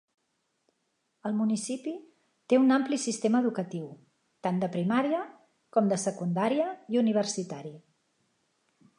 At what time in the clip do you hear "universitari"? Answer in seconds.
7.03-7.75